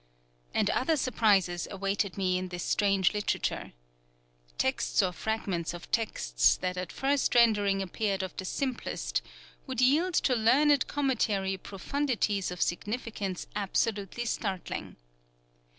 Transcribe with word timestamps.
And 0.51 0.71
other 0.71 0.97
surprises 0.97 1.67
awaited 1.69 2.17
me 2.17 2.39
in 2.39 2.47
this 2.47 2.63
strange 2.63 3.13
literature. 3.13 3.71
Texts 4.57 4.99
or 5.03 5.11
fragments 5.13 5.75
of 5.75 5.91
texts, 5.91 6.57
that 6.57 6.75
at 6.75 6.91
first 6.91 7.35
rendering 7.35 7.83
appeared 7.83 8.23
of 8.23 8.35
the 8.37 8.45
simplest, 8.45 9.21
would 9.67 9.79
yield 9.79 10.15
to 10.15 10.33
learned 10.33 10.87
commentary 10.87 11.55
profundities 11.55 12.49
of 12.49 12.63
significance 12.63 13.45
absolutely 13.55 14.25
startling. 14.25 14.95